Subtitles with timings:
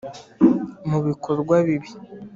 [0.89, 1.89] mu bikorwa bibi